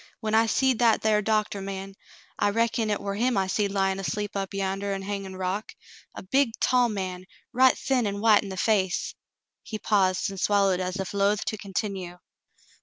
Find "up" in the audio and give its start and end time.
4.35-4.51